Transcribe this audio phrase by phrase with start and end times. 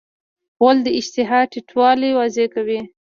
[0.59, 2.79] غول د اشتها ټیټوالی واضح کوي.